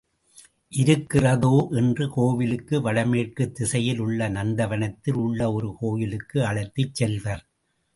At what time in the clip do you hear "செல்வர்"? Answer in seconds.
6.95-7.43